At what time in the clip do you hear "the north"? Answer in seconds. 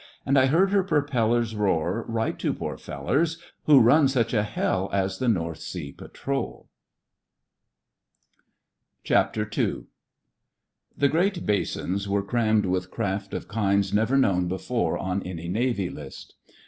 5.19-5.59